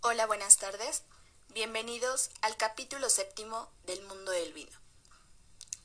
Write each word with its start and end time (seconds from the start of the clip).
Hola, 0.00 0.26
buenas 0.26 0.58
tardes. 0.58 1.02
Bienvenidos 1.48 2.30
al 2.40 2.56
capítulo 2.56 3.10
séptimo 3.10 3.68
del 3.82 4.00
mundo 4.02 4.30
del 4.30 4.52
vino. 4.52 4.78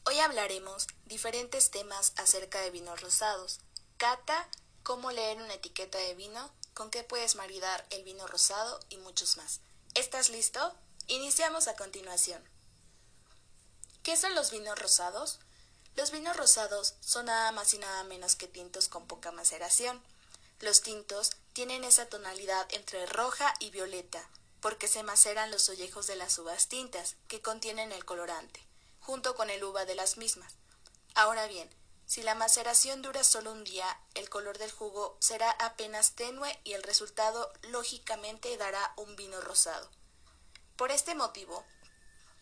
Hoy 0.05 0.19
hablaremos 0.19 0.85
diferentes 1.05 1.71
temas 1.71 2.13
acerca 2.17 2.61
de 2.61 2.69
vinos 2.69 3.01
rosados, 3.01 3.59
cata, 3.97 4.47
cómo 4.83 5.11
leer 5.11 5.41
una 5.41 5.55
etiqueta 5.55 5.97
de 5.97 6.13
vino, 6.13 6.53
con 6.75 6.91
qué 6.91 7.03
puedes 7.03 7.35
maridar 7.35 7.87
el 7.89 8.03
vino 8.03 8.27
rosado 8.27 8.79
y 8.89 8.97
muchos 8.97 9.35
más. 9.37 9.61
¿Estás 9.95 10.29
listo? 10.29 10.75
Iniciamos 11.07 11.67
a 11.67 11.75
continuación. 11.75 12.47
¿Qué 14.03 14.15
son 14.15 14.35
los 14.35 14.51
vinos 14.51 14.77
rosados? 14.77 15.39
Los 15.95 16.11
vinos 16.11 16.37
rosados 16.37 16.93
son 16.99 17.25
nada 17.25 17.51
más 17.51 17.73
y 17.73 17.79
nada 17.79 18.03
menos 18.03 18.35
que 18.35 18.47
tintos 18.47 18.89
con 18.89 19.07
poca 19.07 19.31
maceración. 19.31 20.03
Los 20.59 20.81
tintos 20.81 21.31
tienen 21.53 21.83
esa 21.83 22.07
tonalidad 22.07 22.67
entre 22.71 23.05
roja 23.05 23.53
y 23.59 23.69
violeta, 23.69 24.27
porque 24.59 24.87
se 24.87 25.03
maceran 25.03 25.51
los 25.51 25.69
ollejos 25.69 26.07
de 26.07 26.15
las 26.15 26.37
uvas 26.37 26.67
tintas, 26.67 27.15
que 27.27 27.41
contienen 27.41 27.91
el 27.91 28.05
colorante, 28.05 28.65
junto 28.99 29.35
con 29.35 29.49
el 29.49 29.63
uva 29.63 29.85
de 29.85 29.95
las 29.95 30.17
mismas. 30.17 30.53
Ahora 31.15 31.47
bien, 31.47 31.69
si 32.05 32.21
la 32.21 32.35
maceración 32.35 33.01
dura 33.01 33.23
solo 33.23 33.51
un 33.51 33.63
día, 33.63 33.99
el 34.13 34.29
color 34.29 34.57
del 34.57 34.71
jugo 34.71 35.17
será 35.19 35.51
apenas 35.51 36.15
tenue 36.15 36.59
y 36.63 36.73
el 36.73 36.83
resultado 36.83 37.51
lógicamente 37.69 38.55
dará 38.57 38.93
un 38.97 39.15
vino 39.15 39.39
rosado. 39.41 39.89
Por 40.75 40.91
este 40.91 41.15
motivo, 41.15 41.63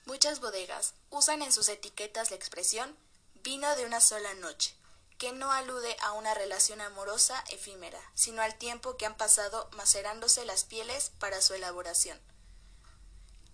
muchas 0.05 0.39
bodegas 0.39 0.93
usan 1.09 1.41
en 1.41 1.51
sus 1.51 1.69
etiquetas 1.69 2.31
la 2.31 2.37
expresión 2.37 2.97
vino 3.43 3.75
de 3.75 3.85
una 3.85 4.01
sola 4.01 4.33
noche, 4.35 4.75
que 5.21 5.33
no 5.33 5.51
alude 5.51 5.95
a 6.01 6.13
una 6.13 6.33
relación 6.33 6.81
amorosa 6.81 7.43
efímera, 7.49 8.01
sino 8.15 8.41
al 8.41 8.57
tiempo 8.57 8.97
que 8.97 9.05
han 9.05 9.15
pasado 9.15 9.69
macerándose 9.73 10.45
las 10.45 10.63
pieles 10.63 11.11
para 11.19 11.43
su 11.43 11.53
elaboración. 11.53 12.19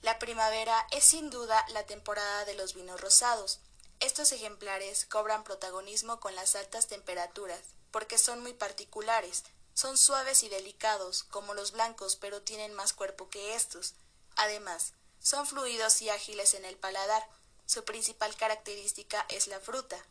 La 0.02 0.17
primavera 0.17 0.88
es 0.91 1.03
sin 1.03 1.30
duda 1.30 1.66
la 1.73 1.86
temporada 1.86 2.45
de 2.45 2.53
los 2.53 2.73
vinos 2.73 3.02
rosados. 3.02 3.59
Estos 4.00 4.31
ejemplares 4.31 5.06
cobran 5.08 5.44
protagonismo 5.44 6.22
con 6.22 6.36
las 6.36 6.56
altas 6.56 6.88
temperaturas, 6.88 7.59
porque 7.91 8.17
son 8.17 8.41
muy 8.41 8.53
particulares, 8.53 9.44
son 9.73 9.97
suaves 9.97 10.44
y 10.44 10.47
delicados, 10.47 11.25
como 11.25 11.53
los 11.53 11.73
blancos, 11.73 12.16
pero 12.16 12.41
tienen 12.41 12.73
más 12.75 12.94
cuerpo 12.94 13.28
que 13.30 13.56
estos. 13.56 13.94
Además, 14.38 14.94
son 15.19 15.45
fluidos 15.45 16.02
y 16.02 16.09
ágiles 16.11 16.53
en 16.53 16.63
el 16.63 16.78
paladar. 16.78 17.28
Su 17.66 17.84
principal 17.84 18.34
característica 18.38 19.25
es 19.28 19.47
la 19.47 19.59
fruta, 19.59 20.02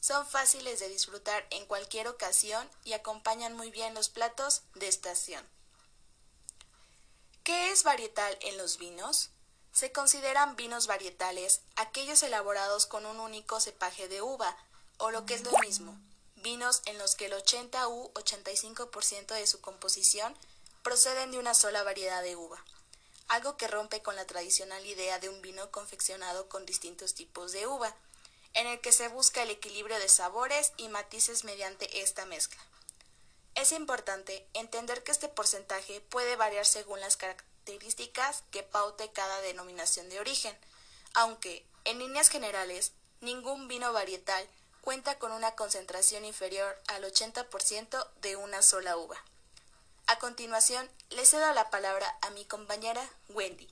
son 0.00 0.26
fáciles 0.26 0.80
de 0.80 0.88
disfrutar 0.88 1.46
en 1.50 1.66
cualquier 1.66 2.08
ocasión 2.08 2.68
y 2.84 2.94
acompañan 2.94 3.54
muy 3.54 3.70
bien 3.70 3.94
los 3.94 4.08
platos 4.08 4.62
de 4.74 4.88
estación. 4.88 5.46
¿Qué 7.44 7.70
es 7.70 7.84
varietal 7.84 8.36
en 8.40 8.58
los 8.58 8.78
vinos? 8.78 9.30
Se 9.72 9.92
consideran 9.92 10.56
vinos 10.56 10.86
varietales 10.86 11.60
aquellos 11.76 12.22
elaborados 12.22 12.86
con 12.86 13.06
un 13.06 13.20
único 13.20 13.60
cepaje 13.60 14.08
de 14.08 14.20
uva, 14.20 14.56
o 14.98 15.10
lo 15.10 15.24
que 15.24 15.34
es 15.34 15.44
lo 15.44 15.56
mismo, 15.60 15.96
vinos 16.36 16.82
en 16.86 16.98
los 16.98 17.14
que 17.14 17.26
el 17.26 17.34
80 17.34 17.88
u 17.88 18.10
85% 18.14 19.34
de 19.34 19.46
su 19.46 19.60
composición 19.60 20.36
proceden 20.82 21.30
de 21.30 21.38
una 21.38 21.54
sola 21.54 21.82
variedad 21.82 22.22
de 22.22 22.36
uva, 22.36 22.62
algo 23.28 23.56
que 23.56 23.68
rompe 23.68 24.02
con 24.02 24.16
la 24.16 24.26
tradicional 24.26 24.84
idea 24.86 25.18
de 25.18 25.28
un 25.28 25.40
vino 25.40 25.70
confeccionado 25.70 26.48
con 26.48 26.66
distintos 26.66 27.14
tipos 27.14 27.52
de 27.52 27.66
uva, 27.66 27.94
en 28.54 28.66
el 28.66 28.80
que 28.80 28.92
se 28.92 29.08
busca 29.08 29.42
el 29.42 29.50
equilibrio 29.50 29.98
de 29.98 30.08
sabores 30.08 30.72
y 30.76 30.88
matices 30.88 31.44
mediante 31.44 32.00
esta 32.00 32.26
mezcla. 32.26 32.60
Es 33.54 33.72
importante 33.72 34.46
entender 34.54 35.02
que 35.02 35.12
este 35.12 35.28
porcentaje 35.28 36.00
puede 36.00 36.36
variar 36.36 36.66
según 36.66 37.00
las 37.00 37.16
características 37.16 38.42
que 38.50 38.62
paute 38.62 39.10
cada 39.12 39.40
denominación 39.40 40.08
de 40.08 40.20
origen, 40.20 40.56
aunque, 41.14 41.64
en 41.84 41.98
líneas 41.98 42.28
generales, 42.28 42.92
ningún 43.20 43.68
vino 43.68 43.92
varietal 43.92 44.48
cuenta 44.80 45.18
con 45.18 45.32
una 45.32 45.54
concentración 45.56 46.24
inferior 46.24 46.78
al 46.88 47.04
80% 47.04 48.08
de 48.22 48.36
una 48.36 48.62
sola 48.62 48.96
uva. 48.96 49.16
A 50.06 50.18
continuación, 50.18 50.90
le 51.10 51.24
cedo 51.24 51.52
la 51.52 51.70
palabra 51.70 52.18
a 52.22 52.30
mi 52.30 52.44
compañera 52.44 53.06
Wendy. 53.28 53.68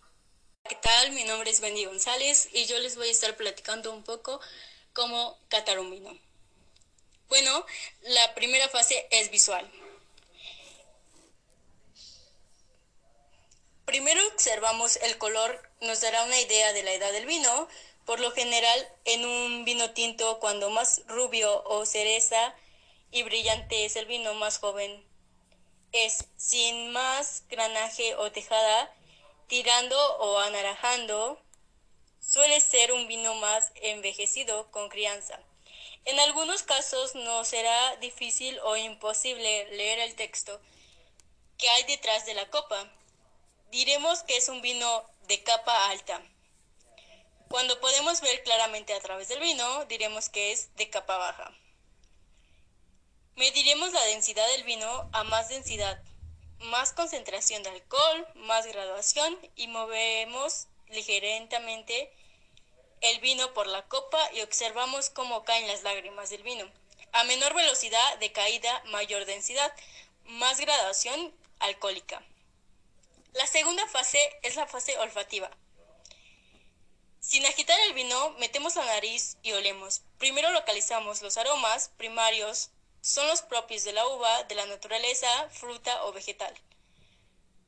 ¿Qué 0.65 0.75
tal? 0.75 1.13
Mi 1.13 1.25
nombre 1.25 1.51
es 1.51 1.61
Wendy 1.61 1.85
González 1.85 2.49
y 2.53 2.67
yo 2.67 2.79
les 2.79 2.97
voy 2.97 3.09
a 3.09 3.13
estar 3.13 3.37
platicando 3.37 3.93
un 3.93 4.03
poco 4.03 4.41
cómo 4.93 5.39
catar 5.49 5.79
un 5.79 5.91
vino. 5.91 6.19
Bueno, 7.29 7.65
la 8.03 8.35
primera 8.35 8.69
fase 8.69 9.07
es 9.11 9.31
visual. 9.31 9.71
Primero 13.85 14.27
observamos 14.29 14.97
el 14.97 15.17
color, 15.17 15.71
nos 15.81 16.01
dará 16.03 16.25
una 16.25 16.41
idea 16.41 16.73
de 16.73 16.83
la 16.83 16.93
edad 16.93 17.13
del 17.13 17.25
vino. 17.25 17.69
Por 18.05 18.21
lo 18.21 18.31
general, 18.33 18.89
en 19.05 19.25
un 19.25 19.65
vino 19.65 19.93
tinto, 19.93 20.39
cuando 20.41 20.71
más 20.71 21.03
rubio 21.07 21.63
o 21.65 21.87
cereza 21.87 22.55
y 23.11 23.23
brillante 23.23 23.87
es 23.87 23.97
el 23.97 24.07
vino, 24.07 24.35
más 24.35 24.59
joven 24.59 25.03
es. 25.93 26.27
Sin 26.37 26.91
más 26.93 27.45
granaje 27.49 28.15
o 28.17 28.31
tejada, 28.33 28.95
tirando 29.48 29.98
o 30.19 30.38
anaranjando, 30.38 31.42
suele 32.20 32.60
ser 32.60 32.92
un 32.92 33.09
vino 33.09 33.34
más 33.34 33.72
envejecido 33.76 34.70
con 34.70 34.88
crianza. 34.88 35.41
En 36.04 36.20
algunos 36.20 36.62
casos 36.62 37.14
no 37.14 37.44
será 37.44 37.97
difícil 37.97 38.59
o 38.60 38.76
imposible 38.76 39.69
leer 39.76 39.98
el 39.98 40.14
texto 40.14 40.60
que 41.56 41.69
hay 41.69 41.82
detrás 41.84 42.25
de 42.25 42.34
la 42.34 42.48
copa. 42.50 42.88
Diremos 43.70 44.22
que 44.22 44.36
es 44.36 44.48
un 44.48 44.62
vino 44.62 45.04
de 45.26 45.42
capa 45.42 45.91
alta. 45.91 46.22
Cuando 47.48 47.80
podemos 47.80 48.20
ver 48.20 48.42
claramente 48.42 48.94
a 48.94 49.00
través 49.00 49.28
del 49.28 49.41
vino, 49.41 49.84
diremos 49.86 50.28
que 50.28 50.53
es 50.53 50.75
de 50.76 50.88
capa 50.88 51.16
baja. 51.16 51.53
Mediremos 53.36 53.92
la 53.92 54.04
densidad 54.04 54.47
del 54.48 54.65
vino 54.65 55.09
a 55.12 55.25
más 55.25 55.48
densidad, 55.48 56.03
más 56.61 56.93
concentración 56.93 57.63
de 57.63 57.71
alcohol, 57.71 58.27
más 58.35 58.67
graduación 58.67 59.39
y 59.57 59.69
movemos 59.69 60.67
ligeramente 60.89 62.13
el 63.01 63.21
vino 63.21 63.53
por 63.55 63.67
la 63.67 63.87
copa 63.89 64.19
y 64.33 64.41
observamos 64.41 65.11
cómo 65.11 65.45
caen 65.45 65.69
las 65.69 65.83
lágrimas 65.83 66.31
del 66.31 66.43
vino. 66.43 66.69
A 67.13 67.25
menor 67.25 67.55
velocidad 67.55 68.19
de 68.19 68.33
caída, 68.33 68.83
mayor 68.87 69.25
densidad, 69.25 69.73
más 70.25 70.61
graduación 70.61 71.33
alcohólica. 71.61 72.23
La 73.33 73.47
segunda 73.47 73.87
fase 73.89 74.19
es 74.43 74.57
la 74.57 74.67
fase 74.67 74.99
olfativa. 74.99 75.51
Sin 77.21 77.45
agitar 77.47 77.79
el 77.81 77.95
vino, 77.95 78.31
metemos 78.39 78.77
la 78.77 78.85
nariz 78.85 79.37
y 79.43 79.53
olemos. 79.53 80.03
Primero 80.19 80.51
localizamos 80.51 81.23
los 81.23 81.37
aromas 81.37 81.91
primarios 81.97 82.71
son 83.00 83.26
los 83.28 83.42
propios 83.42 83.84
de 83.84 83.92
la 83.92 84.06
uva, 84.06 84.44
de 84.44 84.54
la 84.54 84.66
naturaleza, 84.66 85.48
fruta 85.50 86.04
o 86.04 86.12
vegetal. 86.12 86.54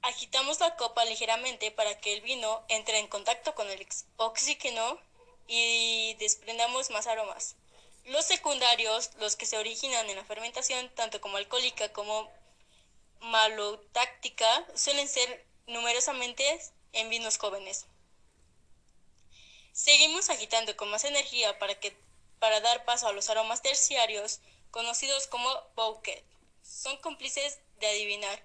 Agitamos 0.03 0.61
la 0.61 0.77
copa 0.77 1.05
ligeramente 1.05 1.71
para 1.71 1.99
que 2.01 2.15
el 2.15 2.23
vino 2.23 2.65
entre 2.69 2.99
en 2.99 3.09
contacto 3.09 3.55
con 3.55 3.71
el 3.71 3.87
oxígeno 4.17 4.99
y 5.47 6.15
desprendamos 6.15 6.91
más 6.91 7.07
aromas. 7.07 7.57
Los 8.05 8.25
secundarios, 8.25 9.11
los 9.19 9.37
que 9.37 9.47
se 9.47 9.59
originan 9.59 10.09
en 10.09 10.17
la 10.17 10.25
fermentación, 10.25 10.89
tanto 10.95 11.21
como 11.21 11.37
alcohólica 11.37 11.93
como 11.93 12.31
malotáctica, 13.21 14.67
suelen 14.75 15.09
ser 15.09 15.47
numerosamente 15.67 16.61
en 16.93 17.11
vinos 17.11 17.37
jóvenes. 17.37 17.87
Seguimos 19.73 20.31
agitando 20.31 20.77
con 20.77 20.91
más 20.91 21.05
energía 21.05 21.59
para, 21.59 21.79
que, 21.79 21.97
para 22.39 22.61
dar 22.61 22.85
paso 22.85 23.07
a 23.09 23.13
los 23.13 23.29
aromas 23.29 23.63
terciarios 23.63 24.41
conocidos 24.71 25.27
como 25.27 25.49
bouquet. 25.75 26.25
Son 26.63 26.97
cómplices 26.99 27.59
de 27.79 27.87
adivinar. 27.87 28.43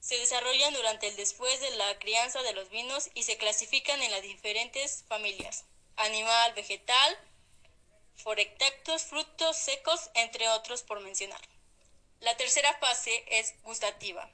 Se 0.00 0.16
desarrollan 0.18 0.74
durante 0.74 1.08
el 1.08 1.16
después 1.16 1.60
de 1.60 1.70
la 1.76 1.98
crianza 1.98 2.42
de 2.42 2.52
los 2.52 2.70
vinos 2.70 3.10
y 3.14 3.24
se 3.24 3.36
clasifican 3.36 4.00
en 4.02 4.10
las 4.10 4.22
diferentes 4.22 5.04
familias. 5.08 5.64
Animal, 5.96 6.54
vegetal, 6.54 7.18
forectactos, 8.16 9.02
frutos 9.02 9.56
secos, 9.56 10.10
entre 10.14 10.48
otros 10.48 10.82
por 10.82 11.00
mencionar. 11.00 11.40
La 12.20 12.36
tercera 12.36 12.76
fase 12.78 13.24
es 13.28 13.54
gustativa. 13.62 14.30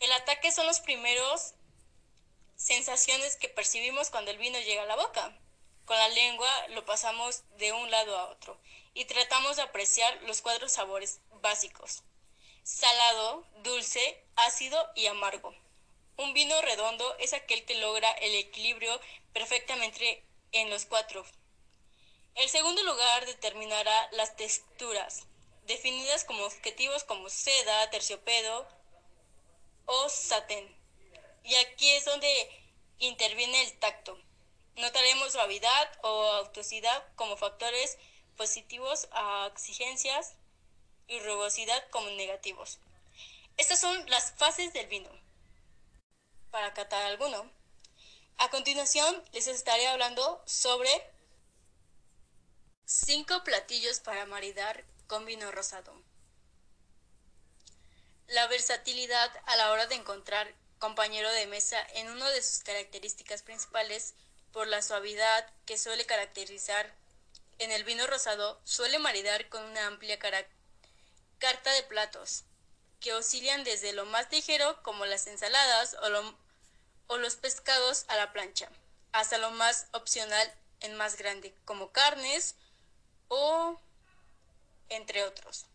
El 0.00 0.12
ataque 0.12 0.52
son 0.52 0.66
los 0.66 0.80
primeros 0.80 1.54
sensaciones 2.56 3.36
que 3.36 3.48
percibimos 3.48 4.10
cuando 4.10 4.30
el 4.30 4.38
vino 4.38 4.58
llega 4.60 4.82
a 4.82 4.86
la 4.86 4.96
boca. 4.96 5.38
Con 5.86 5.96
la 5.96 6.08
lengua 6.08 6.50
lo 6.70 6.84
pasamos 6.84 7.44
de 7.58 7.72
un 7.72 7.88
lado 7.92 8.18
a 8.18 8.28
otro 8.28 8.60
y 8.92 9.04
tratamos 9.04 9.54
de 9.54 9.62
apreciar 9.62 10.20
los 10.22 10.42
cuatro 10.42 10.68
sabores 10.68 11.20
básicos. 11.40 12.02
Salado, 12.64 13.46
dulce, 13.62 14.20
ácido 14.34 14.84
y 14.96 15.06
amargo. 15.06 15.54
Un 16.16 16.34
vino 16.34 16.60
redondo 16.60 17.16
es 17.18 17.34
aquel 17.34 17.64
que 17.64 17.76
logra 17.76 18.10
el 18.10 18.34
equilibrio 18.34 19.00
perfectamente 19.32 20.24
en 20.50 20.70
los 20.70 20.86
cuatro. 20.86 21.24
El 22.34 22.48
segundo 22.48 22.82
lugar 22.82 23.24
determinará 23.24 24.08
las 24.10 24.34
texturas, 24.34 25.22
definidas 25.66 26.24
como 26.24 26.46
objetivos 26.46 27.04
como 27.04 27.30
seda, 27.30 27.90
terciopelo 27.90 28.66
o 29.84 30.08
satén. 30.08 30.66
Y 31.44 31.54
aquí 31.54 31.92
es 31.92 32.04
donde 32.04 32.28
interviene 32.98 33.62
el 33.62 33.78
tacto. 33.78 34.18
Notaremos 34.76 35.32
suavidad 35.32 35.98
o 36.02 36.24
autosidad 36.32 37.04
como 37.16 37.36
factores 37.36 37.98
positivos 38.36 39.08
a 39.12 39.48
exigencias 39.52 40.34
y 41.08 41.18
rugosidad 41.20 41.88
como 41.90 42.10
negativos. 42.10 42.78
Estas 43.56 43.80
son 43.80 44.08
las 44.10 44.32
fases 44.32 44.72
del 44.74 44.86
vino. 44.86 45.08
Para 46.50 46.74
catar 46.74 47.06
alguno. 47.06 47.50
A 48.36 48.50
continuación 48.50 49.24
les 49.32 49.46
estaré 49.46 49.86
hablando 49.88 50.42
sobre 50.44 50.90
cinco 52.84 53.42
platillos 53.44 54.00
para 54.00 54.26
maridar 54.26 54.84
con 55.06 55.24
vino 55.24 55.50
rosado. 55.52 55.94
La 58.26 58.46
versatilidad 58.48 59.30
a 59.46 59.56
la 59.56 59.70
hora 59.70 59.86
de 59.86 59.94
encontrar 59.94 60.52
compañero 60.78 61.30
de 61.32 61.46
mesa 61.46 61.82
en 61.94 62.10
una 62.10 62.28
de 62.30 62.42
sus 62.42 62.58
características 62.58 63.42
principales 63.42 64.14
por 64.56 64.68
la 64.68 64.80
suavidad 64.80 65.46
que 65.66 65.76
suele 65.76 66.06
caracterizar 66.06 66.90
en 67.58 67.72
el 67.72 67.84
vino 67.84 68.06
rosado 68.06 68.58
suele 68.64 68.98
maridar 68.98 69.50
con 69.50 69.62
una 69.62 69.86
amplia 69.86 70.18
carta 70.18 71.72
de 71.74 71.82
platos 71.82 72.44
que 72.98 73.12
oscilan 73.12 73.64
desde 73.64 73.92
lo 73.92 74.06
más 74.06 74.32
ligero 74.32 74.82
como 74.82 75.04
las 75.04 75.26
ensaladas 75.26 75.92
o, 75.92 76.36
o 77.08 77.18
los 77.18 77.36
pescados 77.36 78.06
a 78.08 78.16
la 78.16 78.32
plancha 78.32 78.70
hasta 79.12 79.36
lo 79.36 79.50
más 79.50 79.88
opcional 79.92 80.50
en 80.80 80.96
más 80.96 81.18
grande 81.18 81.54
como 81.66 81.92
carnes 81.92 82.54
o 83.28 83.78
entre 84.88 85.24
otros. 85.24 85.66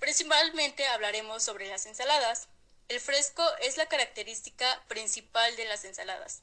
Principalmente 0.00 0.88
hablaremos 0.88 1.44
sobre 1.44 1.68
las 1.68 1.86
ensaladas. 1.86 2.48
El 2.88 2.98
fresco 2.98 3.48
es 3.60 3.76
la 3.76 3.86
característica 3.86 4.82
principal 4.88 5.54
de 5.54 5.66
las 5.66 5.84
ensaladas. 5.84 6.42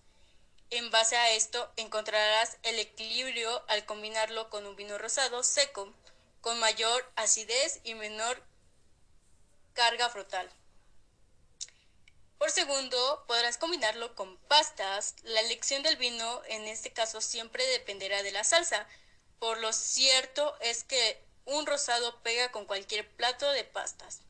En 0.72 0.92
base 0.92 1.18
a 1.18 1.32
esto 1.32 1.72
encontrarás 1.78 2.58
el 2.62 2.78
equilibrio 2.78 3.64
al 3.68 3.86
combinarlo 3.86 4.52
con 4.52 4.68
un 4.68 4.76
vino 4.76 5.00
rosado 5.00 5.42
seco, 5.42 5.92
con 6.42 6.60
mayor 6.60 7.12
acidez 7.16 7.80
y 7.84 7.96
menor 7.96 8.44
carga 9.74 10.10
frutal. 10.10 10.48
Por 12.38 12.52
segundo, 12.52 13.26
podrás 13.28 13.58
combinarlo 13.58 14.16
con 14.16 14.38
pastas. 14.48 15.16
La 15.24 15.42
elección 15.42 15.82
del 15.82 15.98
vino 15.98 16.42
en 16.46 16.68
este 16.68 16.94
caso 16.94 17.20
siempre 17.20 17.66
dependerá 17.66 18.22
de 18.22 18.32
la 18.32 18.44
salsa. 18.44 18.88
Por 19.40 19.58
lo 19.58 19.74
cierto 19.74 20.56
es 20.62 20.84
que 20.84 21.20
un 21.46 21.66
rosado 21.66 22.22
pega 22.22 22.52
con 22.52 22.66
cualquier 22.66 23.10
plato 23.16 23.52
de 23.52 23.64
pastas. 23.64 24.22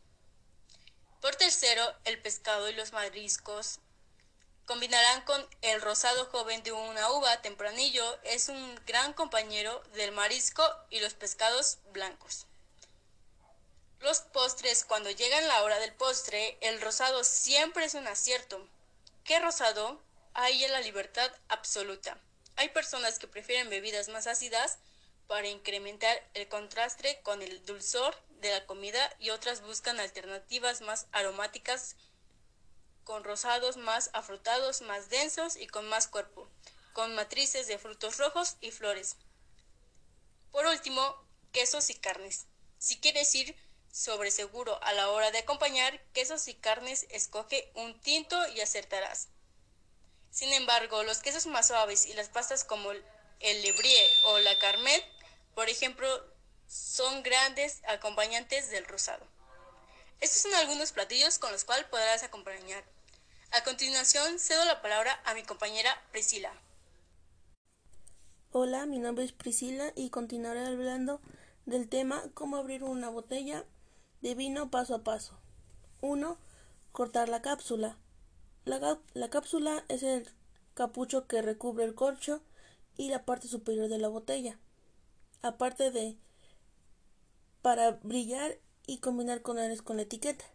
Por 1.21 1.35
tercero, 1.35 1.83
el 2.05 2.21
pescado 2.21 2.69
y 2.69 2.73
los 2.73 2.93
mariscos 2.93 3.79
combinarán 4.69 5.21
con 5.21 5.43
el 5.63 5.81
rosado 5.81 6.25
joven 6.25 6.61
de 6.61 6.71
una 6.71 7.09
uva 7.13 7.41
tempranillo. 7.41 8.05
Es 8.21 8.49
un 8.49 8.79
gran 8.85 9.13
compañero 9.13 9.81
del 9.95 10.11
marisco 10.11 10.63
y 10.91 10.99
los 10.99 11.15
pescados 11.15 11.79
blancos. 11.91 12.45
Los 13.99 14.19
postres, 14.19 14.85
cuando 14.85 15.09
llegan 15.09 15.47
la 15.47 15.63
hora 15.63 15.79
del 15.79 15.91
postre, 15.93 16.59
el 16.61 16.79
rosado 16.81 17.23
siempre 17.23 17.85
es 17.85 17.95
un 17.95 18.07
acierto. 18.07 18.63
¿Qué 19.23 19.39
rosado? 19.39 19.99
Hay 20.35 20.63
en 20.63 20.71
la 20.71 20.81
libertad 20.81 21.31
absoluta. 21.47 22.19
Hay 22.55 22.69
personas 22.69 23.17
que 23.17 23.27
prefieren 23.27 23.71
bebidas 23.71 24.07
más 24.09 24.27
ácidas 24.27 24.77
para 25.25 25.47
incrementar 25.47 26.23
el 26.35 26.47
contraste 26.47 27.21
con 27.23 27.41
el 27.41 27.65
dulzor 27.65 28.15
de 28.39 28.51
la 28.51 28.67
comida 28.67 29.15
y 29.17 29.31
otras 29.31 29.61
buscan 29.61 29.99
alternativas 29.99 30.81
más 30.81 31.07
aromáticas 31.11 31.95
con 33.09 33.23
rosados 33.23 33.75
más 33.75 34.11
afrutados, 34.13 34.83
más 34.83 35.09
densos 35.09 35.55
y 35.55 35.65
con 35.65 35.89
más 35.89 36.07
cuerpo, 36.07 36.47
con 36.93 37.15
matrices 37.15 37.65
de 37.65 37.79
frutos 37.79 38.19
rojos 38.19 38.57
y 38.61 38.69
flores. 38.69 39.15
Por 40.51 40.67
último, 40.67 41.15
quesos 41.51 41.89
y 41.89 41.95
carnes. 41.95 42.45
Si 42.77 42.99
quieres 42.99 43.33
ir 43.33 43.55
sobre 43.91 44.29
seguro 44.29 44.77
a 44.83 44.93
la 44.93 45.09
hora 45.09 45.31
de 45.31 45.39
acompañar 45.39 45.99
quesos 46.13 46.47
y 46.47 46.53
carnes, 46.53 47.07
escoge 47.09 47.71
un 47.73 47.99
tinto 47.99 48.37
y 48.49 48.61
acertarás. 48.61 49.29
Sin 50.29 50.53
embargo, 50.53 51.01
los 51.01 51.17
quesos 51.17 51.47
más 51.47 51.69
suaves 51.69 52.05
y 52.05 52.13
las 52.13 52.29
pastas 52.29 52.63
como 52.63 52.91
el 52.91 53.61
lebrie 53.63 54.07
o 54.25 54.37
la 54.37 54.55
carmet 54.59 55.03
por 55.55 55.67
ejemplo, 55.67 56.07
son 56.67 57.23
grandes 57.23 57.81
acompañantes 57.87 58.69
del 58.69 58.85
rosado. 58.85 59.25
Estos 60.21 60.43
son 60.43 60.53
algunos 60.53 60.91
platillos 60.91 61.39
con 61.39 61.51
los 61.51 61.65
cuales 61.65 61.87
podrás 61.87 62.21
acompañar. 62.21 62.85
A 63.51 63.63
continuación, 63.63 64.39
cedo 64.39 64.63
la 64.65 64.81
palabra 64.81 65.19
a 65.25 65.33
mi 65.33 65.43
compañera 65.43 65.89
Priscila. 66.11 66.51
Hola, 68.51 68.85
mi 68.85 68.99
nombre 68.99 69.25
es 69.25 69.31
Priscila 69.31 69.91
y 69.95 70.09
continuaré 70.09 70.65
hablando 70.65 71.19
del 71.65 71.89
tema 71.89 72.23
cómo 72.33 72.57
abrir 72.57 72.83
una 72.83 73.09
botella 73.09 73.65
de 74.21 74.35
vino 74.35 74.69
paso 74.69 74.95
a 74.95 75.03
paso. 75.03 75.39
1. 76.01 76.37
Cortar 76.91 77.29
la 77.29 77.41
cápsula. 77.41 77.97
La, 78.65 78.99
la 79.13 79.29
cápsula 79.29 79.83
es 79.87 80.03
el 80.03 80.29
capucho 80.73 81.27
que 81.27 81.41
recubre 81.41 81.83
el 81.85 81.95
corcho 81.95 82.41
y 82.97 83.09
la 83.09 83.25
parte 83.25 83.47
superior 83.47 83.87
de 83.87 83.97
la 83.97 84.09
botella 84.09 84.59
aparte 85.41 85.91
de 85.91 86.17
para 87.61 87.91
brillar 87.91 88.57
y 88.87 88.99
combinar 88.99 89.41
colores 89.41 89.81
con 89.81 89.97
la 89.97 90.03
etiqueta. 90.03 90.45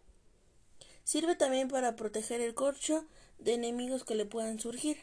Sirve 1.05 1.37
también 1.37 1.69
para 1.69 1.97
proteger 1.97 2.41
el 2.41 2.55
corcho 2.55 3.05
de 3.39 3.55
enemigos 3.55 4.05
que 4.05 4.15
le 4.15 4.27
puedan 4.27 4.59
surgir. 4.59 4.99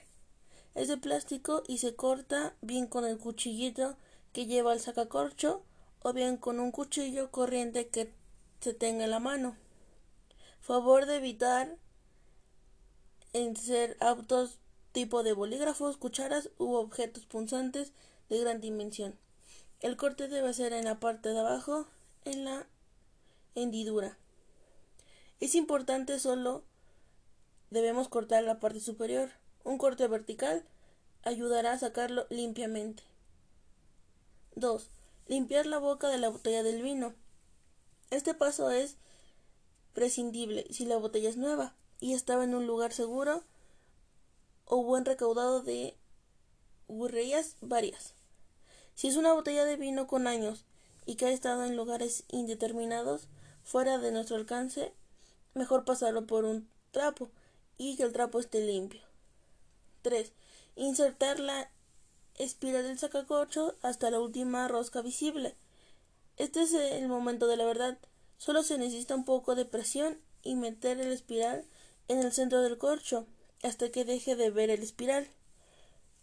Es 0.73 0.87
de 0.87 0.97
plástico 0.97 1.63
y 1.67 1.77
se 1.77 1.95
corta 1.95 2.55
bien 2.61 2.87
con 2.87 3.05
el 3.05 3.17
cuchillito 3.17 3.97
que 4.33 4.47
lleva 4.47 4.73
el 4.73 4.79
sacacorcho 4.79 5.63
o 6.01 6.13
bien 6.13 6.37
con 6.37 6.59
un 6.59 6.71
cuchillo 6.71 7.29
corriente 7.29 7.87
que 7.87 8.11
se 8.61 8.73
tenga 8.73 9.03
en 9.03 9.11
la 9.11 9.19
mano. 9.19 9.55
Favor 10.59 11.05
de 11.05 11.17
evitar 11.17 11.77
en 13.33 13.55
ser 13.55 13.97
autos 13.99 14.57
tipo 14.91 15.23
de 15.23 15.33
bolígrafos, 15.33 15.97
cucharas 15.97 16.49
u 16.57 16.73
objetos 16.73 17.25
punzantes 17.25 17.93
de 18.29 18.39
gran 18.39 18.59
dimensión. 18.61 19.17
El 19.79 19.97
corte 19.97 20.27
debe 20.27 20.53
ser 20.53 20.73
en 20.73 20.85
la 20.85 20.99
parte 20.99 21.29
de 21.29 21.39
abajo, 21.39 21.87
en 22.25 22.45
la 22.45 22.67
hendidura. 23.55 24.17
Es 25.41 25.55
importante 25.55 26.19
solo 26.19 26.63
debemos 27.71 28.07
cortar 28.07 28.43
la 28.43 28.59
parte 28.59 28.79
superior. 28.79 29.31
Un 29.63 29.79
corte 29.79 30.07
vertical 30.07 30.63
ayudará 31.23 31.71
a 31.71 31.79
sacarlo 31.79 32.27
limpiamente. 32.29 33.01
2. 34.53 34.91
Limpiar 35.27 35.65
la 35.65 35.79
boca 35.79 36.09
de 36.09 36.19
la 36.19 36.29
botella 36.29 36.61
del 36.61 36.83
vino. 36.83 37.15
Este 38.11 38.35
paso 38.35 38.69
es 38.69 38.97
prescindible 39.93 40.67
si 40.69 40.85
la 40.85 40.97
botella 40.97 41.29
es 41.29 41.37
nueva 41.37 41.73
y 41.99 42.13
estaba 42.13 42.43
en 42.43 42.53
un 42.53 42.67
lugar 42.67 42.93
seguro 42.93 43.43
o 44.65 44.83
buen 44.83 45.05
recaudado 45.05 45.63
de 45.63 45.97
burrerías 46.87 47.55
varias. 47.61 48.13
Si 48.93 49.07
es 49.07 49.15
una 49.15 49.33
botella 49.33 49.65
de 49.65 49.75
vino 49.75 50.05
con 50.05 50.27
años 50.27 50.65
y 51.07 51.15
que 51.15 51.25
ha 51.25 51.31
estado 51.31 51.65
en 51.65 51.75
lugares 51.75 52.25
indeterminados, 52.27 53.27
fuera 53.63 53.97
de 53.97 54.11
nuestro 54.11 54.35
alcance, 54.35 54.93
mejor 55.53 55.85
pasarlo 55.85 56.25
por 56.25 56.45
un 56.45 56.69
trapo 56.91 57.29
y 57.77 57.95
que 57.97 58.03
el 58.03 58.13
trapo 58.13 58.39
esté 58.39 58.65
limpio. 58.65 59.01
3. 60.01 60.31
Insertar 60.75 61.39
la 61.39 61.69
espiral 62.35 62.83
del 62.83 62.97
sacacorcho 62.97 63.75
hasta 63.81 64.09
la 64.09 64.19
última 64.19 64.67
rosca 64.67 65.01
visible. 65.01 65.55
Este 66.37 66.61
es 66.61 66.73
el 66.73 67.07
momento 67.07 67.47
de 67.47 67.57
la 67.57 67.65
verdad. 67.65 67.97
Solo 68.37 68.63
se 68.63 68.77
necesita 68.77 69.15
un 69.15 69.25
poco 69.25 69.55
de 69.55 69.65
presión 69.65 70.19
y 70.43 70.55
meter 70.55 70.99
el 70.99 71.11
espiral 71.11 71.65
en 72.07 72.19
el 72.19 72.31
centro 72.31 72.61
del 72.61 72.77
corcho 72.77 73.27
hasta 73.61 73.91
que 73.91 74.05
deje 74.05 74.35
de 74.35 74.49
ver 74.49 74.69
el 74.69 74.81
espiral. 74.81 75.27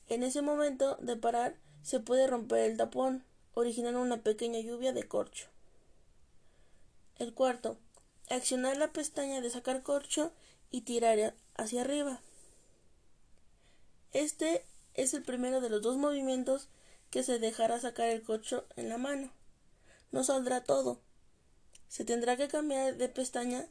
En 0.08 0.22
ese 0.22 0.42
momento 0.42 0.96
de 0.96 1.16
parar 1.16 1.56
se 1.82 2.00
puede 2.00 2.26
romper 2.26 2.70
el 2.70 2.76
tapón, 2.76 3.24
originando 3.54 4.00
una 4.00 4.22
pequeña 4.22 4.58
lluvia 4.60 4.92
de 4.92 5.06
corcho. 5.06 5.46
El 7.16 7.34
cuarto, 7.34 7.78
accionar 8.30 8.76
la 8.76 8.92
pestaña 8.92 9.40
de 9.40 9.50
sacar 9.50 9.82
corcho 9.82 10.32
y 10.70 10.82
tirar 10.82 11.34
hacia 11.56 11.82
arriba. 11.82 12.20
Este 14.12 14.64
es 14.94 15.14
el 15.14 15.22
primero 15.22 15.60
de 15.60 15.70
los 15.70 15.82
dos 15.82 15.96
movimientos 15.96 16.68
que 17.10 17.22
se 17.22 17.38
dejará 17.38 17.80
sacar 17.80 18.08
el 18.08 18.22
corcho 18.22 18.66
en 18.76 18.88
la 18.88 18.98
mano. 18.98 19.30
No 20.10 20.24
saldrá 20.24 20.64
todo. 20.64 21.00
Se 21.88 22.04
tendrá 22.04 22.36
que 22.36 22.48
cambiar 22.48 22.96
de 22.96 23.08
pestaña 23.08 23.66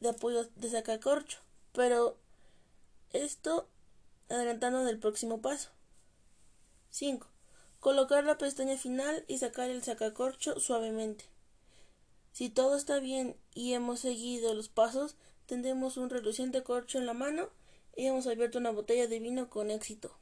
de 0.00 0.10
apoyo 0.10 0.44
de 0.56 0.70
sacar 0.70 1.00
corcho, 1.00 1.38
pero 1.72 2.16
esto 3.12 3.68
adelantando 4.28 4.84
del 4.84 4.98
próximo 4.98 5.42
paso. 5.42 5.70
5. 6.90 7.26
Colocar 7.80 8.24
la 8.24 8.38
pestaña 8.38 8.76
final 8.76 9.24
y 9.28 9.38
sacar 9.38 9.70
el 9.70 9.82
sacacorcho 9.82 10.58
suavemente. 10.58 11.24
Si 12.40 12.48
todo 12.48 12.74
está 12.74 13.00
bien 13.00 13.36
y 13.52 13.74
hemos 13.74 14.00
seguido 14.00 14.54
los 14.54 14.70
pasos, 14.70 15.14
tendremos 15.44 15.98
un 15.98 16.08
reluciente 16.08 16.62
corcho 16.62 16.96
en 16.96 17.04
la 17.04 17.12
mano 17.12 17.50
y 17.94 18.06
hemos 18.06 18.26
abierto 18.26 18.56
una 18.56 18.70
botella 18.70 19.06
de 19.08 19.18
vino 19.18 19.50
con 19.50 19.70
éxito, 19.70 20.16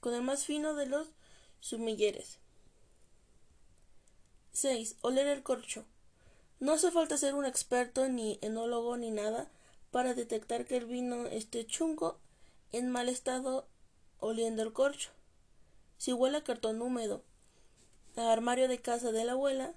con 0.00 0.14
el 0.14 0.22
más 0.22 0.46
fino 0.46 0.72
de 0.72 0.86
los 0.86 1.08
sumilleres. 1.60 2.38
6. 4.52 4.96
Oler 5.02 5.26
el 5.26 5.42
corcho. 5.42 5.84
No 6.58 6.72
hace 6.72 6.90
falta 6.90 7.18
ser 7.18 7.34
un 7.34 7.44
experto 7.44 8.08
ni 8.08 8.38
enólogo 8.40 8.96
ni 8.96 9.10
nada 9.10 9.50
para 9.90 10.14
detectar 10.14 10.64
que 10.64 10.78
el 10.78 10.86
vino 10.86 11.26
esté 11.26 11.66
chungo, 11.66 12.18
en 12.72 12.90
mal 12.90 13.10
estado, 13.10 13.68
oliendo 14.20 14.62
el 14.62 14.72
corcho. 14.72 15.10
Si 15.98 16.14
huele 16.14 16.38
a 16.38 16.44
cartón 16.44 16.80
húmedo, 16.80 17.22
a 18.16 18.32
armario 18.32 18.68
de 18.68 18.80
casa 18.80 19.12
de 19.12 19.26
la 19.26 19.32
abuela 19.32 19.74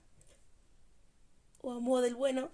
o 1.62 1.74
a 1.74 1.80
modo 1.80 2.02
del 2.02 2.16
bueno, 2.16 2.52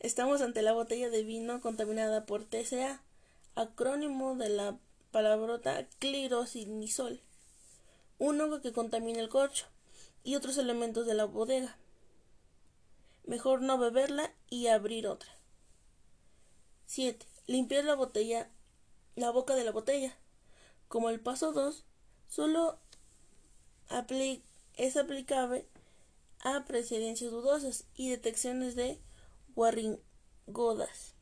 estamos 0.00 0.42
ante 0.42 0.62
la 0.62 0.72
botella 0.72 1.10
de 1.10 1.22
vino 1.22 1.60
contaminada 1.60 2.26
por 2.26 2.44
TCA, 2.44 3.02
acrónimo 3.54 4.36
de 4.36 4.48
la 4.48 4.78
palabrota 5.10 5.86
clirosinizol, 5.98 7.20
un 8.18 8.40
hongo 8.40 8.60
que 8.60 8.72
contamina 8.72 9.20
el 9.20 9.28
corcho 9.28 9.66
y 10.24 10.36
otros 10.36 10.58
elementos 10.58 11.06
de 11.06 11.14
la 11.14 11.24
bodega. 11.24 11.76
Mejor 13.24 13.62
no 13.62 13.78
beberla 13.78 14.32
y 14.48 14.66
abrir 14.66 15.06
otra. 15.06 15.30
7. 16.86 17.26
Limpiar 17.46 17.84
la 17.84 17.94
botella, 17.94 18.50
la 19.14 19.30
boca 19.30 19.54
de 19.54 19.64
la 19.64 19.72
botella. 19.72 20.16
Como 20.88 21.08
el 21.10 21.20
paso 21.20 21.52
2, 21.52 21.84
solo 22.28 22.78
es 24.76 24.96
aplicable 24.96 25.66
a 26.42 26.64
precedencias 26.64 27.30
dudosas 27.30 27.84
y 27.94 28.10
detecciones 28.10 28.74
de 28.74 28.98
guarringodas 29.54 31.14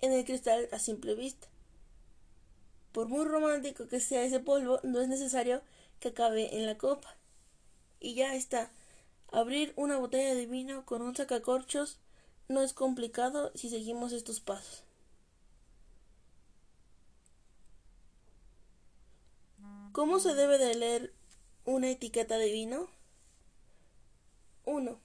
en 0.00 0.12
el 0.12 0.24
cristal 0.24 0.68
a 0.72 0.78
simple 0.78 1.14
vista. 1.14 1.48
Por 2.92 3.08
muy 3.08 3.26
romántico 3.26 3.88
que 3.88 4.00
sea 4.00 4.24
ese 4.24 4.40
polvo, 4.40 4.80
no 4.82 5.00
es 5.00 5.08
necesario 5.08 5.62
que 6.00 6.08
acabe 6.08 6.56
en 6.56 6.66
la 6.66 6.78
copa. 6.78 7.16
Y 8.00 8.14
ya 8.14 8.34
está. 8.34 8.70
Abrir 9.30 9.72
una 9.76 9.98
botella 9.98 10.34
de 10.34 10.46
vino 10.46 10.86
con 10.86 11.02
un 11.02 11.14
sacacorchos 11.14 11.98
no 12.48 12.62
es 12.62 12.72
complicado 12.72 13.52
si 13.54 13.68
seguimos 13.68 14.12
estos 14.12 14.40
pasos. 14.40 14.84
¿Cómo 19.92 20.18
se 20.18 20.34
debe 20.34 20.58
de 20.58 20.74
leer 20.74 21.12
una 21.64 21.90
etiqueta 21.90 22.38
de 22.38 22.52
vino? 22.52 22.88
1. 24.66 24.98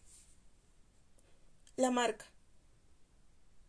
La 1.78 1.92
marca. 1.92 2.26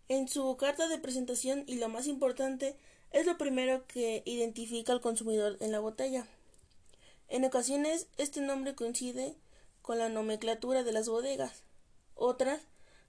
En 0.08 0.26
su 0.26 0.56
carta 0.56 0.88
de 0.88 0.98
presentación 0.98 1.64
y 1.66 1.74
lo 1.74 1.90
más 1.90 2.06
importante 2.06 2.76
es 3.10 3.26
lo 3.26 3.36
primero 3.36 3.86
que 3.86 4.22
identifica 4.24 4.92
al 4.92 5.02
consumidor 5.02 5.58
en 5.60 5.70
la 5.70 5.80
botella. 5.80 6.26
En 7.28 7.44
ocasiones 7.44 8.06
este 8.16 8.40
nombre 8.40 8.74
coincide 8.74 9.36
con 9.82 9.98
la 9.98 10.08
nomenclatura 10.08 10.82
de 10.82 10.92
las 10.92 11.10
bodegas, 11.10 11.62
otras 12.14 12.62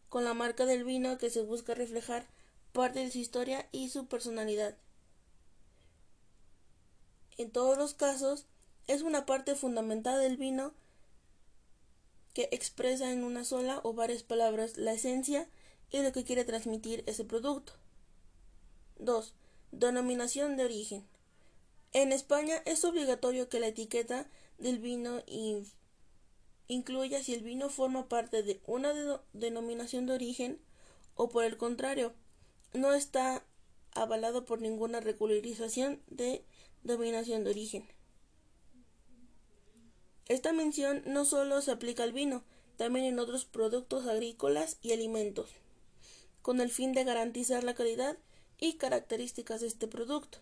con 0.10 0.26
la 0.26 0.34
marca 0.34 0.66
del 0.66 0.84
vino 0.84 1.18
que 1.18 1.30
se 1.30 1.42
busca 1.42 1.74
reflejar 1.74 2.28
parte 2.74 3.00
de 3.00 3.12
su 3.12 3.18
historia 3.18 3.70
y 3.72 3.90
su 3.90 4.08
personalidad. 4.08 4.76
En 7.38 7.50
todos 7.50 7.78
los 7.78 7.94
casos, 7.94 8.46
es 8.88 9.04
una 9.04 9.26
parte 9.26 9.56
fundamental 9.56 10.20
del 10.20 10.36
vino 10.36 10.74
que 12.34 12.50
expresa 12.52 13.12
en 13.12 13.24
una 13.24 13.46
sola 13.46 13.80
o 13.84 13.94
varias 13.94 14.24
palabras 14.24 14.78
la 14.78 14.94
esencia 14.94 15.48
y 15.92 16.02
lo 16.02 16.12
que 16.12 16.24
quiere 16.24 16.46
transmitir 16.46 17.04
ese 17.06 17.24
producto. 17.24 17.74
2. 19.00 19.34
Denominación 19.72 20.58
de 20.58 20.66
origen. 20.66 21.06
En 21.94 22.12
España 22.12 22.62
es 22.66 22.84
obligatorio 22.86 23.50
que 23.50 23.60
la 23.60 23.68
etiqueta 23.68 24.28
del 24.58 24.80
vino 24.80 25.22
incluya 26.68 27.24
si 27.24 27.34
el 27.34 27.44
vino 27.44 27.70
forma 27.70 28.10
parte 28.10 28.42
de 28.42 28.62
una 28.66 28.94
denominación 29.34 30.08
de 30.08 30.14
origen 30.14 30.60
o 31.16 31.30
por 31.30 31.44
el 31.44 31.58
contrario, 31.58 32.14
no 32.74 32.94
está 32.94 33.44
avalado 33.92 34.46
por 34.46 34.62
ninguna 34.62 35.00
regularización 35.00 36.02
de 36.08 36.44
denominación 36.84 37.44
de 37.44 37.52
origen. 37.52 37.88
Esta 40.28 40.54
mención 40.54 41.04
no 41.06 41.26
solo 41.26 41.62
se 41.62 41.72
aplica 41.72 42.04
al 42.04 42.14
vino, 42.14 42.44
también 42.78 43.06
en 43.06 43.20
otros 43.20 43.46
productos 43.46 44.08
agrícolas 44.08 44.78
y 44.82 44.94
alimentos, 44.94 45.50
con 46.42 46.62
el 46.62 46.70
fin 46.70 46.94
de 46.94 47.04
garantizar 47.04 47.64
la 47.64 47.76
calidad 47.76 48.18
y 48.60 48.74
características 48.74 49.62
de 49.62 49.68
este 49.68 49.88
producto. 49.88 50.40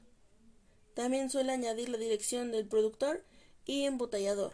También 0.94 1.30
suele 1.30 1.52
añadir 1.52 1.90
la 1.90 1.98
dirección 1.98 2.52
del 2.52 2.68
productor 2.68 3.24
y 3.66 3.86
embotellador. 3.86 4.54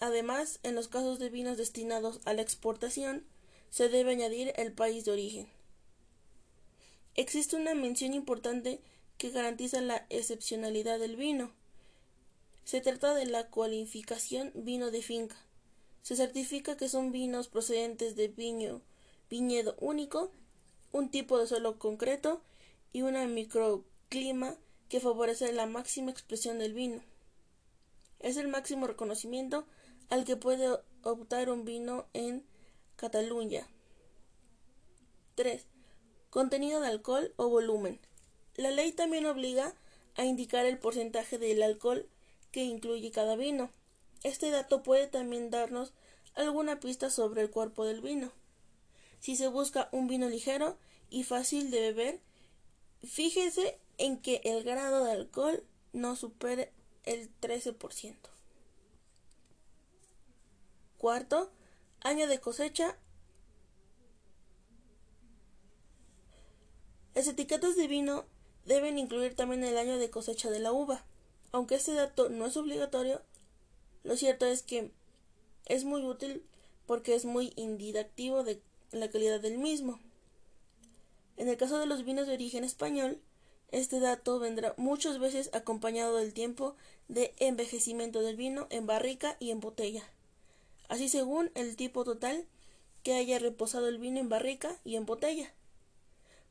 Además, 0.00 0.60
en 0.62 0.74
los 0.74 0.88
casos 0.88 1.18
de 1.18 1.28
vinos 1.28 1.56
destinados 1.56 2.20
a 2.24 2.32
la 2.32 2.42
exportación, 2.42 3.24
se 3.70 3.88
debe 3.88 4.12
añadir 4.12 4.52
el 4.56 4.72
país 4.72 5.04
de 5.04 5.12
origen. 5.12 5.48
Existe 7.16 7.56
una 7.56 7.74
mención 7.74 8.14
importante 8.14 8.80
que 9.16 9.30
garantiza 9.30 9.80
la 9.80 10.06
excepcionalidad 10.08 11.00
del 11.00 11.16
vino. 11.16 11.52
Se 12.68 12.82
trata 12.82 13.14
de 13.14 13.24
la 13.24 13.48
cualificación 13.48 14.52
vino 14.54 14.90
de 14.90 15.00
finca. 15.00 15.36
Se 16.02 16.16
certifica 16.16 16.76
que 16.76 16.90
son 16.90 17.12
vinos 17.12 17.48
procedentes 17.48 18.14
de 18.14 18.28
viñedo 19.30 19.74
único, 19.80 20.30
un 20.92 21.10
tipo 21.10 21.38
de 21.38 21.46
suelo 21.46 21.78
concreto 21.78 22.42
y 22.92 23.00
un 23.00 23.32
microclima 23.32 24.54
que 24.90 25.00
favorece 25.00 25.50
la 25.54 25.64
máxima 25.64 26.10
expresión 26.10 26.58
del 26.58 26.74
vino. 26.74 27.00
Es 28.18 28.36
el 28.36 28.48
máximo 28.48 28.86
reconocimiento 28.86 29.66
al 30.10 30.26
que 30.26 30.36
puede 30.36 30.68
optar 31.04 31.48
un 31.48 31.64
vino 31.64 32.04
en 32.12 32.44
Cataluña. 32.96 33.66
3. 35.36 35.64
Contenido 36.28 36.82
de 36.82 36.88
alcohol 36.88 37.32
o 37.36 37.48
volumen. 37.48 37.98
La 38.56 38.70
ley 38.70 38.92
también 38.92 39.24
obliga 39.24 39.74
a 40.16 40.26
indicar 40.26 40.66
el 40.66 40.78
porcentaje 40.78 41.38
del 41.38 41.62
alcohol 41.62 42.10
que 42.50 42.64
incluye 42.64 43.10
cada 43.10 43.36
vino. 43.36 43.70
Este 44.22 44.50
dato 44.50 44.82
puede 44.82 45.06
también 45.06 45.50
darnos 45.50 45.92
alguna 46.34 46.80
pista 46.80 47.10
sobre 47.10 47.42
el 47.42 47.50
cuerpo 47.50 47.84
del 47.84 48.00
vino. 48.00 48.32
Si 49.20 49.36
se 49.36 49.48
busca 49.48 49.88
un 49.92 50.06
vino 50.06 50.28
ligero 50.28 50.78
y 51.10 51.24
fácil 51.24 51.70
de 51.70 51.80
beber, 51.80 52.20
fíjese 53.04 53.78
en 53.98 54.18
que 54.18 54.40
el 54.44 54.62
grado 54.62 55.04
de 55.04 55.12
alcohol 55.12 55.64
no 55.92 56.16
supere 56.16 56.72
el 57.04 57.30
13%. 57.40 58.14
Cuarto, 60.98 61.50
año 62.00 62.26
de 62.26 62.40
cosecha. 62.40 62.96
Las 67.14 67.26
etiquetas 67.26 67.76
de 67.76 67.88
vino 67.88 68.26
deben 68.64 68.98
incluir 68.98 69.34
también 69.34 69.64
el 69.64 69.76
año 69.78 69.98
de 69.98 70.10
cosecha 70.10 70.50
de 70.50 70.60
la 70.60 70.72
uva. 70.72 71.04
Aunque 71.52 71.76
este 71.76 71.94
dato 71.94 72.28
no 72.28 72.46
es 72.46 72.56
obligatorio, 72.56 73.22
lo 74.04 74.16
cierto 74.16 74.46
es 74.46 74.62
que 74.62 74.90
es 75.66 75.84
muy 75.84 76.04
útil 76.04 76.42
porque 76.86 77.14
es 77.14 77.24
muy 77.24 77.52
indicativo 77.56 78.44
de 78.44 78.60
la 78.92 79.10
calidad 79.10 79.40
del 79.40 79.58
mismo. 79.58 80.00
En 81.36 81.48
el 81.48 81.56
caso 81.56 81.78
de 81.78 81.86
los 81.86 82.04
vinos 82.04 82.26
de 82.26 82.34
origen 82.34 82.64
español, 82.64 83.20
este 83.70 84.00
dato 84.00 84.38
vendrá 84.38 84.74
muchas 84.78 85.18
veces 85.18 85.50
acompañado 85.52 86.16
del 86.16 86.32
tiempo 86.32 86.74
de 87.08 87.34
envejecimiento 87.38 88.22
del 88.22 88.36
vino 88.36 88.66
en 88.70 88.86
barrica 88.86 89.36
y 89.38 89.50
en 89.50 89.60
botella, 89.60 90.02
así 90.88 91.08
según 91.08 91.50
el 91.54 91.76
tipo 91.76 92.04
total 92.04 92.46
que 93.02 93.14
haya 93.14 93.38
reposado 93.38 93.88
el 93.88 93.98
vino 93.98 94.18
en 94.20 94.28
barrica 94.28 94.78
y 94.84 94.96
en 94.96 95.04
botella. 95.04 95.52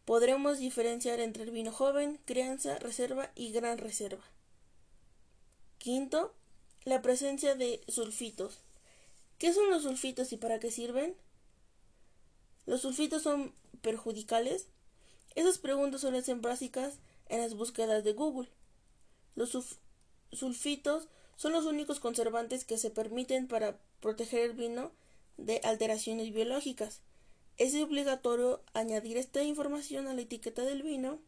Podremos 0.05 0.59
diferenciar 0.59 1.19
entre 1.19 1.43
el 1.43 1.51
vino 1.51 1.71
joven, 1.71 2.19
crianza, 2.25 2.77
reserva 2.77 3.31
y 3.35 3.51
gran 3.51 3.77
reserva. 3.77 4.23
Quinto, 5.87 6.33
la 6.83 7.01
presencia 7.01 7.55
de 7.55 7.79
sulfitos. 7.87 8.59
¿Qué 9.37 9.53
son 9.53 9.69
los 9.69 9.83
sulfitos 9.83 10.33
y 10.33 10.35
para 10.35 10.59
qué 10.59 10.69
sirven? 10.69 11.15
¿Los 12.65 12.81
sulfitos 12.81 13.23
son 13.23 13.53
perjudicales? 13.81 14.67
Esas 15.35 15.59
preguntas 15.59 16.01
suelen 16.01 16.25
ser 16.25 16.35
básicas 16.39 16.95
en 17.29 17.39
las 17.39 17.53
búsquedas 17.53 18.03
de 18.03 18.11
Google. 18.11 18.49
Los 19.35 19.57
sulfitos 20.33 21.07
son 21.37 21.53
los 21.53 21.63
únicos 21.63 22.01
conservantes 22.01 22.65
que 22.65 22.77
se 22.77 22.89
permiten 22.89 23.47
para 23.47 23.79
proteger 24.01 24.41
el 24.41 24.57
vino 24.57 24.91
de 25.37 25.61
alteraciones 25.63 26.33
biológicas. 26.33 26.99
Es 27.55 27.73
obligatorio 27.75 28.61
añadir 28.73 29.15
esta 29.15 29.41
información 29.41 30.09
a 30.09 30.13
la 30.13 30.23
etiqueta 30.23 30.63
del 30.63 30.83
vino 30.83 31.21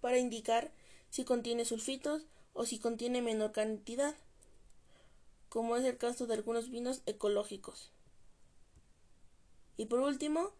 para 0.00 0.18
indicar 0.18 0.70
si 1.10 1.24
contiene 1.24 1.64
sulfitos 1.64 2.22
o 2.58 2.66
si 2.66 2.80
contiene 2.80 3.22
menor 3.22 3.52
cantidad, 3.52 4.16
como 5.48 5.76
es 5.76 5.84
el 5.84 5.96
caso 5.96 6.26
de 6.26 6.34
algunos 6.34 6.70
vinos 6.70 7.02
ecológicos. 7.06 7.92
Y 9.76 9.86
por 9.86 10.00
último, 10.00 10.50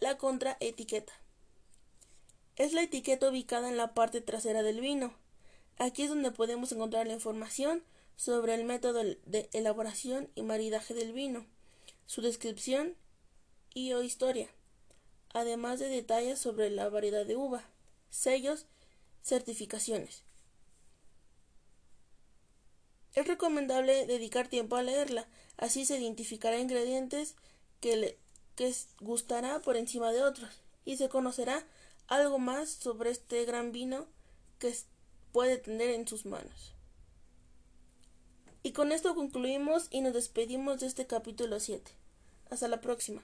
la 0.00 0.18
contraetiqueta. 0.18 1.12
Es 2.56 2.72
la 2.72 2.82
etiqueta 2.82 3.30
ubicada 3.30 3.68
en 3.68 3.76
la 3.76 3.94
parte 3.94 4.20
trasera 4.20 4.64
del 4.64 4.80
vino. 4.80 5.14
Aquí 5.78 6.02
es 6.02 6.08
donde 6.08 6.32
podemos 6.32 6.72
encontrar 6.72 7.06
la 7.06 7.12
información 7.12 7.84
sobre 8.16 8.54
el 8.54 8.64
método 8.64 9.04
de 9.04 9.48
elaboración 9.52 10.28
y 10.34 10.42
maridaje 10.42 10.92
del 10.92 11.12
vino, 11.12 11.46
su 12.06 12.20
descripción 12.20 12.96
y 13.74 13.92
o 13.92 14.02
historia, 14.02 14.48
además 15.32 15.78
de 15.78 15.86
detalles 15.86 16.40
sobre 16.40 16.68
la 16.68 16.88
variedad 16.88 17.24
de 17.24 17.36
uva, 17.36 17.62
sellos, 18.10 18.66
certificaciones. 19.22 20.24
Es 23.14 23.26
recomendable 23.26 24.06
dedicar 24.06 24.48
tiempo 24.48 24.76
a 24.76 24.82
leerla, 24.82 25.26
así 25.58 25.84
se 25.84 25.98
identificará 25.98 26.58
ingredientes 26.58 27.34
que, 27.80 27.96
le, 27.96 28.18
gustará 29.00 29.60
por 29.60 29.76
encima 29.76 30.12
de 30.12 30.22
otros 30.22 30.62
y 30.84 30.96
se 30.96 31.08
conocerá 31.08 31.64
algo 32.06 32.38
más 32.38 32.70
sobre 32.70 33.10
este 33.10 33.44
gran 33.44 33.72
vino 33.72 34.06
que 34.58 34.74
puede 35.32 35.58
tener 35.58 35.90
en 35.90 36.06
sus 36.06 36.26
manos. 36.26 36.74
Y 38.62 38.72
con 38.72 38.92
esto 38.92 39.14
concluimos 39.14 39.88
y 39.90 40.00
nos 40.00 40.14
despedimos 40.14 40.80
de 40.80 40.86
este 40.86 41.06
capítulo 41.06 41.58
7. 41.58 41.90
Hasta 42.50 42.68
la 42.68 42.80
próxima. 42.80 43.22